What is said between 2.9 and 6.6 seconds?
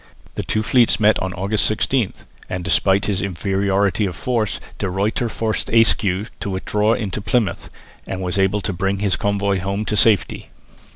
his inferiority of force De Ruyter forced Ayscue to